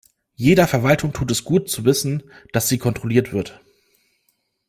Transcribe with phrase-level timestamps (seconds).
[0.35, 3.61] Jeder Verwaltung tut es gut zu wissen, dass sie kontrolliert wird.